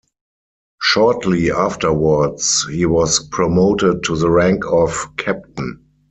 Shortly 0.81 1.51
afterwards 1.51 2.65
he 2.71 2.87
was 2.87 3.19
promoted 3.27 4.01
to 4.05 4.17
the 4.17 4.31
rank 4.31 4.63
of 4.65 5.09
captain. 5.15 5.85